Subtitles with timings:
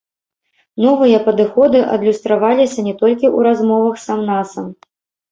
[0.83, 4.65] Новыя падыходы адлюстраваліся не толькі ў размовах сам-насам.